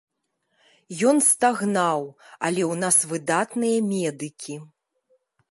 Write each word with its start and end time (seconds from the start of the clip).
Ён 1.09 1.17
стагнаў, 1.25 2.01
але 2.49 2.61
ў 2.71 2.81
нас 2.85 2.97
выдатныя 3.13 3.77
медыкі. 3.93 4.59